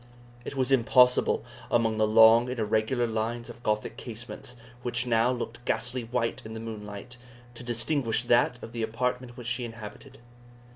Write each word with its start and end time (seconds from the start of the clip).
It 0.43 0.55
was 0.55 0.71
impossible, 0.71 1.45
among 1.69 1.97
the 1.97 2.07
long 2.07 2.49
and 2.49 2.57
irregular 2.59 3.05
lines 3.05 3.51
of 3.51 3.61
Gothic 3.61 3.97
casements, 3.97 4.55
which 4.81 5.05
now 5.05 5.31
looked 5.31 5.63
ghastly 5.63 6.05
white 6.05 6.41
in 6.43 6.55
the 6.55 6.59
moonlight, 6.59 7.17
to 7.53 7.61
distinguish 7.63 8.23
that 8.23 8.63
of 8.63 8.71
the 8.71 8.81
apartment 8.81 9.37
which 9.37 9.45
she 9.45 9.63
inhabited. 9.63 10.17